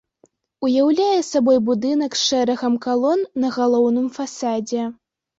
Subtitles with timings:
[0.67, 4.87] Уяўляе сабой будынак з шэрагам калон на галоўным фасадзе.